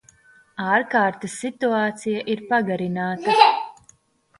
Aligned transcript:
Ārkārtas 0.67 1.37
situācija 1.43 2.27
ir 2.35 2.45
pagarināta. 2.51 3.41